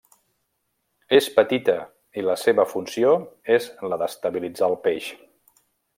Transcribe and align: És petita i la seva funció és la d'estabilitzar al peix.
És 1.17 1.27
petita 1.35 1.75
i 2.21 2.25
la 2.29 2.37
seva 2.45 2.65
funció 2.71 3.11
és 3.59 3.69
la 3.93 4.01
d'estabilitzar 4.05 4.71
al 4.71 4.79
peix. 4.89 5.13